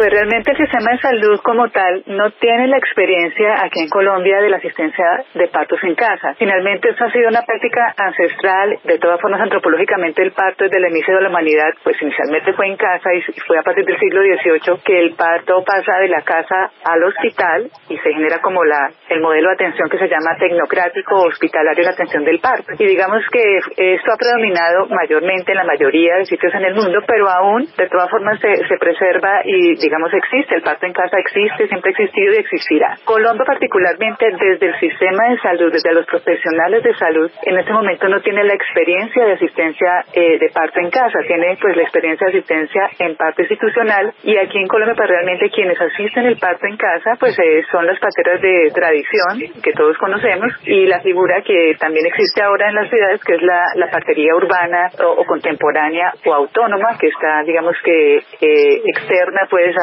Pues 0.00 0.12
realmente 0.12 0.52
el 0.52 0.56
sistema 0.56 0.92
de 0.92 0.98
salud 0.98 1.40
como 1.44 1.68
tal 1.68 2.02
no 2.06 2.30
tiene 2.40 2.68
la 2.68 2.78
experiencia 2.78 3.62
aquí 3.62 3.80
en 3.82 3.90
Colombia 3.90 4.40
de 4.40 4.48
la 4.48 4.56
asistencia 4.56 5.04
de 5.34 5.46
partos 5.48 5.78
en 5.82 5.94
casa. 5.94 6.32
Finalmente 6.38 6.88
esto 6.88 7.04
ha 7.04 7.12
sido 7.12 7.28
una 7.28 7.42
práctica 7.42 7.92
ancestral, 7.98 8.78
de 8.82 8.98
todas 8.98 9.20
formas 9.20 9.42
antropológicamente 9.42 10.22
el 10.22 10.32
parto 10.32 10.64
desde 10.64 10.78
el 10.78 10.88
inicio 10.88 11.16
de 11.16 11.20
la 11.20 11.28
humanidad, 11.28 11.68
pues 11.84 12.00
inicialmente 12.00 12.54
fue 12.54 12.68
en 12.68 12.78
casa 12.78 13.12
y 13.12 13.20
fue 13.46 13.58
a 13.58 13.62
partir 13.62 13.84
del 13.84 13.98
siglo 13.98 14.22
XVIII 14.22 14.80
que 14.82 15.00
el 15.00 15.12
parto 15.16 15.62
pasa 15.66 15.98
de 16.00 16.08
la 16.08 16.22
casa 16.22 16.72
al 16.82 17.04
hospital 17.04 17.68
y 17.90 17.98
se 17.98 18.14
genera 18.14 18.38
como 18.40 18.64
la 18.64 18.88
el 19.10 19.20
modelo 19.20 19.48
de 19.48 19.54
atención 19.56 19.90
que 19.90 19.98
se 19.98 20.08
llama 20.08 20.32
tecnocrático 20.38 21.28
hospitalario 21.28 21.84
la 21.84 21.90
atención 21.90 22.24
del 22.24 22.40
parto. 22.40 22.72
Y 22.78 22.86
digamos 22.86 23.20
que 23.30 23.58
esto 23.76 24.12
ha 24.12 24.16
predominado 24.16 24.86
mayormente 24.88 25.52
en 25.52 25.58
la 25.58 25.64
mayoría 25.64 26.16
de 26.16 26.24
sitios 26.24 26.54
en 26.54 26.64
el 26.64 26.74
mundo, 26.74 27.00
pero 27.06 27.28
aún 27.28 27.66
de 27.76 27.88
todas 27.90 28.08
formas 28.08 28.40
se, 28.40 28.66
se 28.66 28.78
preserva 28.78 29.42
y 29.44 29.89
digamos, 29.90 30.14
existe, 30.14 30.54
el 30.54 30.62
parto 30.62 30.86
en 30.86 30.92
casa 30.92 31.18
existe, 31.18 31.66
siempre 31.66 31.90
ha 31.90 31.94
existido 31.98 32.32
y 32.32 32.36
existirá. 32.36 32.94
Colombia 33.04 33.42
particularmente 33.44 34.24
desde 34.38 34.66
el 34.66 34.78
sistema 34.78 35.30
de 35.30 35.38
salud, 35.42 35.72
desde 35.72 35.92
los 35.92 36.06
profesionales 36.06 36.84
de 36.84 36.94
salud, 36.94 37.28
en 37.42 37.58
este 37.58 37.72
momento 37.72 38.06
no 38.06 38.20
tiene 38.20 38.44
la 38.44 38.54
experiencia 38.54 39.24
de 39.24 39.32
asistencia 39.32 40.04
eh, 40.14 40.38
de 40.38 40.48
parto 40.54 40.78
en 40.78 40.90
casa, 40.90 41.18
tiene 41.26 41.58
pues 41.60 41.74
la 41.74 41.82
experiencia 41.82 42.28
de 42.28 42.38
asistencia 42.38 42.82
en 43.00 43.16
parto 43.16 43.42
institucional 43.42 44.14
y 44.22 44.36
aquí 44.36 44.58
en 44.58 44.68
Colombia 44.68 44.94
pues 44.94 45.10
realmente 45.10 45.50
quienes 45.50 45.80
asisten 45.80 46.26
el 46.26 46.38
parto 46.38 46.66
en 46.68 46.76
casa 46.76 47.18
pues 47.18 47.36
eh, 47.40 47.64
son 47.72 47.84
las 47.84 47.98
parteras 47.98 48.40
de 48.40 48.70
tradición 48.72 49.60
que 49.60 49.72
todos 49.72 49.98
conocemos 49.98 50.54
y 50.66 50.86
la 50.86 51.00
figura 51.00 51.42
que 51.42 51.74
también 51.80 52.06
existe 52.06 52.44
ahora 52.44 52.68
en 52.68 52.76
las 52.76 52.88
ciudades 52.88 53.20
que 53.24 53.34
es 53.34 53.42
la, 53.42 53.64
la 53.74 53.90
partería 53.90 54.36
urbana 54.36 54.86
o, 55.02 55.24
contemporánea 55.24 56.12
o 56.26 56.32
autónoma 56.32 56.96
que 57.00 57.08
está 57.08 57.42
digamos 57.42 57.74
que 57.82 58.18
eh, 58.40 58.82
externa 58.86 59.48
pues 59.50 59.74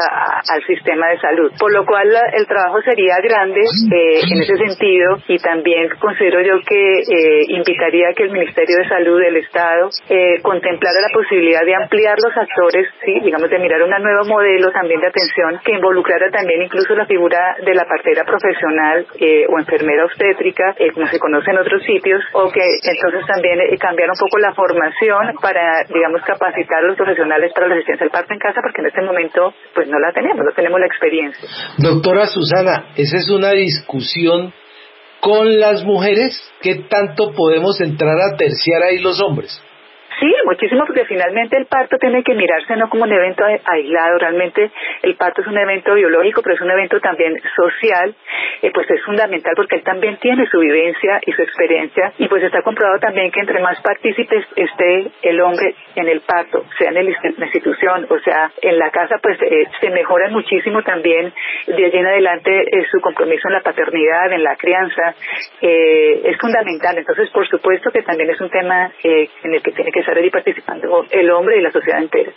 al 0.48 0.62
sistema 0.64 1.08
de 1.08 1.18
salud. 1.18 1.52
Por 1.58 1.72
lo 1.72 1.84
cual 1.84 2.08
el 2.32 2.46
trabajo 2.46 2.80
sería 2.82 3.16
grande 3.22 3.60
eh, 3.60 4.20
en 4.22 4.42
ese 4.42 4.56
sentido 4.56 5.18
y 5.28 5.38
también 5.38 5.88
considero 5.98 6.40
yo 6.42 6.60
que 6.66 7.00
eh, 7.00 7.44
invitaría 7.48 8.10
a 8.10 8.14
que 8.14 8.24
el 8.24 8.30
Ministerio 8.30 8.76
de 8.78 8.88
Salud 8.88 9.20
del 9.20 9.36
Estado 9.36 9.88
eh, 10.08 10.40
contemplara 10.42 11.00
la 11.00 11.12
posibilidad 11.12 11.64
de 11.64 11.74
ampliar 11.74 12.16
los 12.22 12.36
actores, 12.36 12.88
sí, 13.04 13.20
digamos 13.20 13.50
de 13.50 13.58
mirar 13.58 13.82
un 13.82 13.90
nuevo 13.90 14.24
modelo 14.26 14.70
también 14.72 15.00
de 15.00 15.08
atención 15.08 15.60
que 15.64 15.72
involucrara 15.72 16.30
también 16.30 16.62
incluso 16.62 16.94
la 16.94 17.06
figura 17.06 17.56
de 17.64 17.74
la 17.74 17.84
partera 17.84 18.24
profesional 18.24 19.06
o 19.48 19.58
enfermera 19.58 20.04
obstétrica, 20.04 20.74
como 20.94 21.06
se 21.06 21.18
conoce 21.18 21.50
en 21.50 21.58
otros 21.58 21.82
sitios, 21.82 22.22
o 22.32 22.50
que 22.50 22.62
entonces 22.82 23.26
también 23.26 23.58
cambiar 23.78 24.10
un 24.10 24.18
poco 24.18 24.38
la 24.38 24.54
formación 24.54 25.34
para, 25.40 25.84
digamos, 25.88 26.22
capacitar 26.22 26.78
a 26.78 26.86
los 26.86 26.96
profesionales 26.96 27.52
para 27.54 27.68
la 27.68 27.74
asistencia 27.74 28.04
al 28.04 28.10
parto 28.10 28.32
en 28.32 28.38
casa, 28.38 28.60
porque 28.62 28.80
en 28.80 28.86
este 28.86 29.02
momento 29.02 29.52
pues 29.78 29.88
no 29.88 30.00
la 30.00 30.12
tenemos, 30.12 30.44
no 30.44 30.50
tenemos 30.56 30.80
la 30.80 30.86
experiencia. 30.86 31.48
Doctora 31.76 32.26
Susana, 32.26 32.86
esa 32.96 33.16
es 33.16 33.30
una 33.30 33.52
discusión 33.52 34.52
con 35.20 35.60
las 35.60 35.84
mujeres, 35.84 36.36
¿qué 36.60 36.84
tanto 36.90 37.30
podemos 37.30 37.80
entrar 37.80 38.16
a 38.20 38.36
terciar 38.36 38.82
ahí 38.82 38.98
los 38.98 39.20
hombres? 39.20 39.62
Sí, 40.20 40.34
muchísimo, 40.44 40.84
porque 40.84 41.04
finalmente 41.04 41.56
el 41.56 41.66
parto 41.66 41.96
tiene 41.96 42.24
que 42.24 42.34
mirarse 42.34 42.74
no 42.74 42.88
como 42.88 43.04
un 43.04 43.12
evento 43.12 43.44
aislado, 43.44 44.18
realmente 44.18 44.68
el 45.02 45.14
parto 45.14 45.42
es 45.42 45.46
un 45.46 45.56
evento 45.56 45.94
biológico, 45.94 46.42
pero 46.42 46.56
es 46.56 46.60
un 46.60 46.70
evento 46.70 46.98
también 46.98 47.40
social, 47.54 48.14
eh, 48.62 48.72
pues 48.74 48.90
es 48.90 49.00
fundamental 49.04 49.52
porque 49.54 49.76
él 49.76 49.84
también 49.84 50.16
tiene 50.16 50.46
su 50.48 50.58
vivencia 50.58 51.20
y 51.24 51.32
su 51.32 51.42
experiencia, 51.42 52.12
y 52.18 52.26
pues 52.26 52.42
está 52.42 52.62
comprobado 52.62 52.98
también 52.98 53.30
que 53.30 53.38
entre 53.38 53.60
más 53.60 53.80
partícipes 53.80 54.44
esté 54.56 55.06
el 55.22 55.40
hombre 55.40 55.76
en 55.94 56.08
el 56.08 56.20
parto, 56.22 56.64
sea 56.78 56.88
en, 56.88 56.94
la 56.94 57.46
institución 57.46 58.06
o 58.10 58.18
sea 58.18 58.50
en 58.60 58.76
la 58.76 58.90
casa, 58.90 59.16
pues 59.22 59.38
eh, 59.40 59.66
se 59.80 59.90
mejora 59.90 60.30
muchísimo 60.30 60.82
también 60.82 61.32
de 61.68 61.84
allí 61.84 61.96
en 61.96 62.06
adelante 62.06 62.50
eh, 62.50 62.86
su 62.90 63.00
compromiso 63.00 63.46
en 63.46 63.54
la 63.54 63.60
paternidad, 63.60 64.32
en 64.32 64.42
la 64.42 64.56
crianza, 64.56 65.14
es 65.60 66.36
fundamental. 66.38 66.96
Entonces, 66.98 67.30
por 67.30 67.46
supuesto 67.48 67.90
que 67.90 68.02
también 68.02 68.30
es 68.30 68.40
un 68.40 68.50
tema 68.50 68.90
en 69.02 69.54
el 69.54 69.62
que 69.62 69.72
tiene 69.72 69.92
que 69.92 70.02
estar 70.08 70.30
participando 70.32 71.04
el 71.10 71.30
hombre 71.30 71.58
y 71.58 71.62
la 71.62 71.72
sociedad 71.72 72.02
entera. 72.02 72.32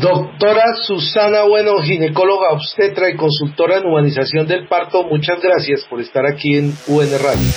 Doctora 0.00 0.74
Susana 0.86 1.42
Bueno, 1.48 1.78
ginecóloga 1.82 2.50
obstetra 2.52 3.10
y 3.10 3.16
consultora 3.16 3.78
en 3.78 3.86
humanización 3.86 4.46
del 4.46 4.66
parto, 4.66 5.04
muchas 5.04 5.40
gracias 5.42 5.84
por 5.88 6.00
estar 6.00 6.26
aquí 6.26 6.56
en 6.56 6.72
UN 6.88 7.10
Radio. 7.22 7.48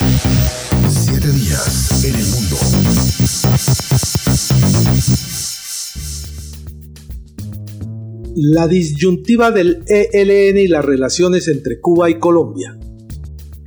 Siete 0.89 1.27
días 1.27 2.03
en 2.05 2.15
el 2.15 2.25
mundo. 2.33 2.55
La 8.37 8.67
disyuntiva 8.67 9.51
del 9.51 9.83
ELN 9.87 10.57
y 10.57 10.67
las 10.67 10.83
relaciones 10.83 11.47
entre 11.47 11.79
Cuba 11.79 12.09
y 12.09 12.19
Colombia. 12.19 12.75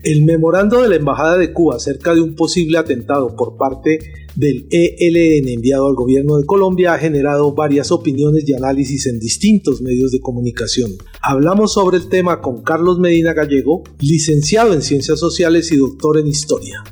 El 0.02 0.24
memorando 0.24 0.82
de 0.82 0.90
la 0.90 0.96
Embajada 0.96 1.38
de 1.38 1.52
Cuba 1.52 1.76
acerca 1.76 2.14
de 2.14 2.20
un 2.20 2.34
posible 2.34 2.78
atentado 2.78 3.34
por 3.34 3.56
parte 3.56 3.98
del 4.38 4.70
ELN 4.70 5.48
enviado 5.48 5.88
al 5.88 5.96
gobierno 5.96 6.36
de 6.36 6.46
Colombia 6.46 6.94
ha 6.94 6.98
generado 6.98 7.56
varias 7.56 7.90
opiniones 7.90 8.48
y 8.48 8.54
análisis 8.54 9.08
en 9.08 9.18
distintos 9.18 9.82
medios 9.82 10.12
de 10.12 10.20
comunicación. 10.20 10.92
Hablamos 11.20 11.74
sobre 11.74 11.96
el 11.96 12.08
tema 12.08 12.40
con 12.40 12.62
Carlos 12.62 13.00
Medina 13.00 13.34
Gallego, 13.34 13.82
licenciado 13.98 14.74
en 14.74 14.82
Ciencias 14.82 15.18
Sociales 15.18 15.72
y 15.72 15.76
doctor 15.76 16.18
en 16.18 16.28
Historia. 16.28 16.84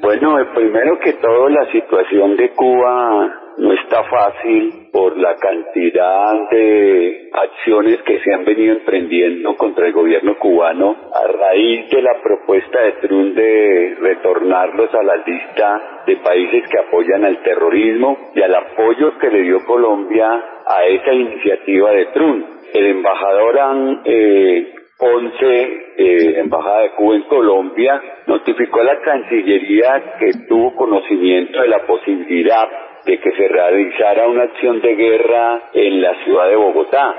Bueno, 0.00 0.36
primero 0.54 1.00
que 1.02 1.14
todo 1.14 1.48
la 1.48 1.66
situación 1.72 2.36
de 2.36 2.52
Cuba 2.54 3.47
no 3.58 3.72
está 3.72 4.04
fácil 4.04 4.88
por 4.92 5.16
la 5.16 5.34
cantidad 5.36 6.48
de 6.50 7.30
acciones 7.32 8.00
que 8.02 8.20
se 8.20 8.32
han 8.32 8.44
venido 8.44 8.74
emprendiendo 8.74 9.56
contra 9.56 9.86
el 9.86 9.92
gobierno 9.92 10.38
cubano 10.38 10.96
a 11.12 11.26
raíz 11.26 11.90
de 11.90 12.02
la 12.02 12.14
propuesta 12.22 12.80
de 12.80 12.92
Trump 12.92 13.34
de 13.34 13.96
retornarlos 14.00 14.94
a 14.94 15.02
la 15.02 15.16
lista 15.16 16.02
de 16.06 16.16
países 16.16 16.68
que 16.68 16.78
apoyan 16.78 17.24
al 17.24 17.42
terrorismo 17.42 18.30
y 18.34 18.42
al 18.42 18.54
apoyo 18.54 19.18
que 19.18 19.28
le 19.28 19.42
dio 19.42 19.58
Colombia 19.66 20.28
a 20.66 20.84
esa 20.86 21.12
iniciativa 21.12 21.90
de 21.90 22.06
Trump. 22.06 22.46
El 22.72 22.86
embajador 22.86 23.58
eh, 24.04 24.74
Ponce, 24.98 25.94
eh, 25.96 26.40
Embajada 26.40 26.80
de 26.82 26.90
Cuba 26.90 27.16
en 27.16 27.22
Colombia, 27.22 28.02
notificó 28.26 28.80
a 28.80 28.84
la 28.84 29.00
Cancillería 29.00 30.16
que 30.18 30.30
tuvo 30.48 30.74
conocimiento 30.74 31.60
de 31.60 31.68
la 31.68 31.86
posibilidad 31.86 32.68
de 33.08 33.18
que 33.18 33.32
se 33.32 33.48
realizara 33.48 34.28
una 34.28 34.42
acción 34.42 34.82
de 34.82 34.94
guerra 34.94 35.62
en 35.72 36.02
la 36.02 36.14
ciudad 36.24 36.46
de 36.50 36.56
Bogotá. 36.56 37.14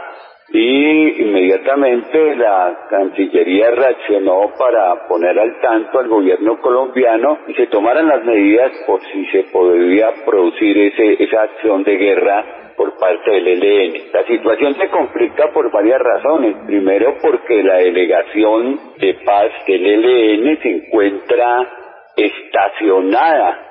Y 0.52 1.22
inmediatamente 1.24 2.36
la 2.36 2.86
Cancillería 2.90 3.72
reaccionó 3.72 4.52
para 4.58 5.08
poner 5.08 5.38
al 5.40 5.60
tanto 5.60 6.00
al 6.00 6.08
gobierno 6.08 6.60
colombiano 6.62 7.40
y 7.48 7.56
se 7.56 7.68
tomaran 7.68 8.08
las 8.08 8.24
medidas 8.24 8.72
por 8.86 9.02
si 9.02 9.26
se 9.28 9.46
podría 9.52 10.12
producir 10.26 10.78
ese, 10.78 11.24
esa 11.24 11.42
acción 11.42 11.84
de 11.84 11.98
guerra 11.98 12.46
por 12.78 12.96
parte 12.98 13.32
del 13.32 13.48
ELN. 13.48 14.12
La 14.14 14.24
situación 14.26 14.76
se 14.76 14.90
complica 14.90 15.52
por 15.52 15.72
varias 15.72 16.00
razones. 16.00 16.56
Primero 16.68 17.16
porque 17.20 17.64
la 17.64 17.78
delegación 17.78 18.80
de 19.00 19.16
paz 19.26 19.52
del 19.68 19.86
ELN 19.86 20.62
se 20.62 20.70
encuentra 20.70 21.68
estacionada 22.26 23.70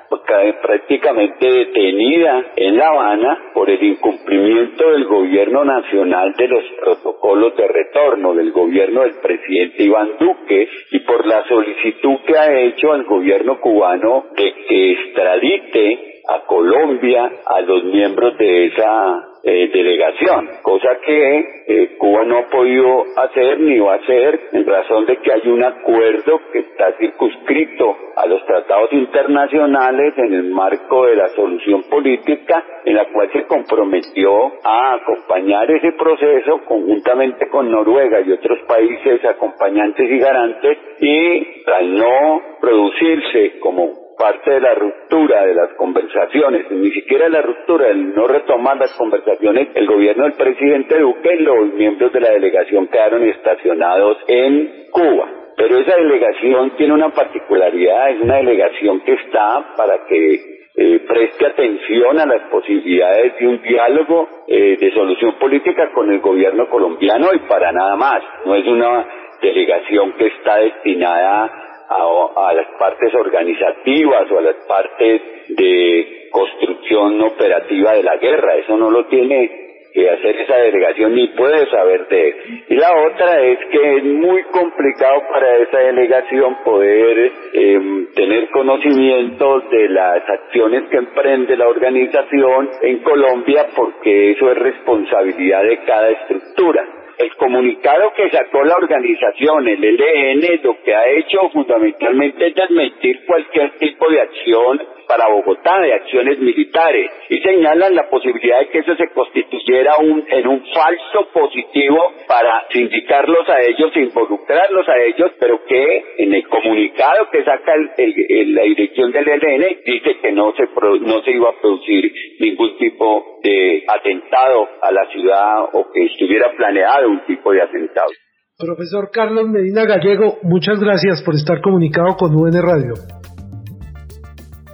prácticamente 0.61 1.49
detenida 1.49 2.51
en 2.55 2.77
La 2.77 2.89
Habana 2.89 3.51
por 3.53 3.69
el 3.69 3.81
incumplimiento 3.83 4.89
del 4.91 5.05
gobierno 5.05 5.63
nacional 5.63 6.33
de 6.33 6.47
los 6.47 6.63
protocolos 6.83 7.55
de 7.55 7.67
retorno 7.67 8.33
del 8.33 8.51
gobierno 8.51 9.01
del 9.01 9.15
presidente 9.21 9.83
Iván 9.83 10.11
Duque 10.19 10.67
y 10.91 10.99
por 10.99 11.25
la 11.25 11.47
solicitud 11.47 12.17
que 12.25 12.37
ha 12.37 12.59
hecho 12.59 12.91
al 12.91 13.03
gobierno 13.05 13.59
cubano 13.59 14.25
de 14.35 14.53
que 14.67 14.91
extradite 14.91 16.21
a 16.27 16.45
Colombia 16.45 17.31
a 17.45 17.61
los 17.61 17.83
miembros 17.85 18.37
de 18.37 18.65
esa 18.65 19.28
eh, 19.41 19.69
delegación, 19.71 20.49
cosa 20.63 20.97
que 21.05 21.63
eh, 21.67 21.95
Cuba 21.97 22.25
no 22.25 22.39
ha 22.39 22.49
podido 22.49 23.05
hacer 23.15 23.59
ni 23.61 23.79
va 23.79 23.93
a 23.93 23.95
hacer 23.95 24.39
en 24.51 24.65
razón 24.65 25.05
de 25.05 25.17
que 25.17 25.31
hay 25.31 25.47
un 25.47 25.63
acuerdo 25.63 26.41
que 26.51 26.59
está 26.59 26.91
circunscrito 26.97 27.95
a 28.17 28.25
los 28.25 28.45
tratados 28.45 28.91
internacionales 28.91 30.13
en 30.17 30.33
el 30.33 30.43
marco 30.49 31.05
de 31.05 31.15
la 31.15 31.29
solución 31.29 31.83
política 31.89 32.63
en 32.83 32.95
la 32.95 33.05
cual 33.13 33.29
se 33.31 33.45
comprometió 33.45 34.51
a 34.63 34.95
acompañar 34.95 35.71
ese 35.71 35.93
proceso 35.93 36.59
conjuntamente 36.65 37.47
con 37.47 37.71
Noruega 37.71 38.19
y 38.21 38.31
otros 38.33 38.59
países 38.67 39.23
acompañantes 39.23 40.09
y 40.09 40.19
garantes 40.19 40.77
y 40.99 41.71
al 41.71 41.95
no 41.95 42.41
producirse 42.59 43.59
como 43.59 44.08
parte 44.19 44.51
de 44.51 44.59
la 44.59 44.75
ruptura 44.75 45.45
de 45.45 45.55
las 45.55 45.73
conversaciones, 45.75 46.69
ni 46.71 46.91
siquiera 46.91 47.29
la 47.29 47.41
ruptura, 47.41 47.87
el 47.87 48.13
no 48.13 48.27
retomar 48.27 48.77
las 48.77 48.93
conversaciones, 48.97 49.69
el 49.73 49.87
gobierno 49.87 50.25
del 50.25 50.33
presidente 50.33 50.99
Duque 50.99 51.35
y 51.39 51.43
los 51.43 51.73
miembros 51.73 52.11
de 52.11 52.19
la 52.19 52.31
delegación 52.31 52.87
quedaron 52.87 53.23
estacionados 53.23 54.17
en 54.27 54.87
Cuba. 54.91 55.29
Pero 55.55 55.77
esa 55.77 55.95
delegación 55.95 56.75
tiene 56.75 56.93
una 56.93 57.09
particularidad, 57.09 58.11
es 58.11 58.21
una 58.21 58.37
delegación 58.37 58.99
que 59.01 59.13
está 59.13 59.73
para 59.77 60.05
que 60.05 60.59
eh, 60.75 60.99
preste 61.07 61.45
atención 61.45 62.19
a 62.19 62.25
las 62.25 62.41
posibilidades 62.49 63.39
de 63.39 63.47
un 63.47 63.61
diálogo 63.61 64.27
eh, 64.47 64.77
de 64.79 64.91
solución 64.93 65.39
política 65.39 65.91
con 65.93 66.11
el 66.11 66.19
gobierno 66.19 66.69
colombiano 66.69 67.33
y 67.33 67.39
para 67.47 67.71
nada 67.71 67.95
más. 67.95 68.21
No 68.45 68.55
es 68.55 68.67
una 68.67 69.05
delegación 69.41 70.11
que 70.13 70.27
está 70.27 70.57
destinada 70.57 71.69
a, 71.89 72.53
las 72.53 72.67
partes 72.77 73.13
organizativas 73.15 74.31
o 74.31 74.37
a 74.37 74.41
las 74.41 74.55
partes 74.67 75.21
de 75.49 76.27
construcción 76.31 77.21
operativa 77.21 77.93
de 77.93 78.03
la 78.03 78.17
guerra. 78.17 78.55
Eso 78.55 78.77
no 78.77 78.91
lo 78.91 79.05
tiene 79.07 79.67
que 79.91 80.07
hacer 80.07 80.35
esa 80.41 80.55
delegación 80.57 81.15
ni 81.15 81.27
puede 81.29 81.67
saber 81.71 82.07
de 82.09 82.27
él. 82.29 82.35
Y 82.69 82.75
la 82.75 82.91
otra 83.07 83.41
es 83.41 83.57
que 83.71 83.97
es 83.97 84.03
muy 84.03 84.43
complicado 84.43 85.23
para 85.31 85.57
esa 85.57 85.79
delegación 85.79 86.57
poder 86.63 87.31
em, 87.53 88.07
tener 88.13 88.49
conocimiento 88.51 89.61
de 89.71 89.89
las 89.89 90.29
acciones 90.29 90.83
que 90.91 90.97
emprende 90.97 91.57
la 91.57 91.67
organización 91.67 92.69
en 92.83 92.99
Colombia 92.99 93.65
porque 93.75 94.31
eso 94.31 94.51
es 94.51 94.57
responsabilidad 94.59 95.63
de 95.63 95.79
cada 95.85 96.09
estructura. 96.09 96.98
El 97.19 97.35
comunicado 97.35 98.13
que 98.15 98.29
sacó 98.29 98.63
la 98.63 98.75
organización, 98.75 99.67
el 99.67 99.81
LN, 99.81 100.61
lo 100.63 100.81
que 100.81 100.95
ha 100.95 101.05
hecho 101.09 101.49
fundamentalmente 101.51 102.47
es 102.47 102.55
desmentir 102.55 103.25
cualquier 103.25 103.71
tipo 103.71 104.09
de 104.09 104.21
acción 104.21 104.81
para 105.09 105.27
Bogotá 105.27 105.79
de 105.81 105.91
acciones 105.95 106.37
militares 106.37 107.11
y 107.29 107.39
señalan 107.39 107.95
la 107.95 108.07
posibilidad 108.09 108.59
de 108.59 108.69
que 108.69 108.79
eso 108.79 108.95
se 108.95 109.09
constituyera 109.09 109.97
un, 109.97 110.23
en 110.29 110.47
un 110.47 110.63
falso 110.71 111.27
positivo 111.33 112.13
para 112.27 112.67
sindicarlos 112.71 113.49
a 113.49 113.59
ellos, 113.63 113.91
involucrarlos 113.97 114.87
a 114.87 114.97
ellos, 114.99 115.31
pero 115.39 115.65
que 115.65 116.03
en 116.19 116.35
el 116.35 116.47
comunicado 116.47 117.27
que 117.31 117.43
saca 117.43 117.73
el, 117.97 118.53
la 118.53 118.61
dirección 118.61 119.11
del 119.11 119.27
ELN 119.27 119.79
dice 119.83 120.17
que 120.21 120.31
no 120.31 120.53
se, 120.55 120.69
no 121.01 121.23
se 121.23 121.31
iba 121.31 121.49
a 121.49 121.59
producir 121.59 122.13
ningún 122.39 122.77
tipo 122.77 123.39
de 123.41 123.83
atentado 123.87 124.69
a 124.79 124.91
la 124.91 125.05
ciudad 125.07 125.69
o 125.73 125.91
que 125.91 126.05
estuviera 126.05 126.51
planeado 126.55 127.08
un 127.09 127.25
tipo 127.25 127.51
de 127.51 127.61
atentado. 127.61 128.09
Profesor 128.57 129.09
Carlos 129.11 129.47
Medina 129.47 129.85
Gallego, 129.85 130.37
muchas 130.43 130.79
gracias 130.79 131.21
por 131.23 131.35
estar 131.35 131.61
comunicado 131.61 132.17
con 132.17 132.35
UN 132.35 132.61
Radio. 132.61 132.93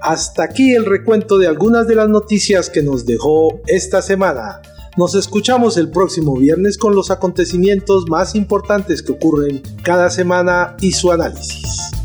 Hasta 0.02 0.44
aquí 0.44 0.74
el 0.74 0.86
recuento 0.86 1.38
de 1.38 1.48
algunas 1.48 1.88
de 1.88 1.96
las 1.96 2.10
noticias 2.10 2.70
que 2.70 2.84
nos 2.84 3.06
dejó 3.06 3.62
esta 3.68 4.02
semana. 4.02 4.62
Nos 4.98 5.14
escuchamos 5.14 5.78
el 5.78 5.92
próximo 5.92 6.38
viernes 6.38 6.78
con 6.78 6.96
los 6.96 7.12
acontecimientos 7.12 8.06
más 8.10 8.34
importantes 8.34 9.02
que 9.04 9.12
ocurren 9.12 9.62
cada 9.84 10.10
semana 10.10 10.76
y 10.80 10.92
su 10.92 11.12
análisis. 11.12 12.05